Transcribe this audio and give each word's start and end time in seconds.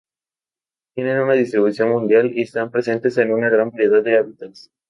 Tienen 0.95 1.19
una 1.19 1.33
distribución 1.33 1.89
mundial 1.91 2.31
y 2.33 2.41
están 2.41 2.71
presentes 2.71 3.19
en 3.19 3.31
una 3.31 3.49
gran 3.51 3.69
variedad 3.69 4.01
de 4.01 4.17
hábitats. 4.17 4.71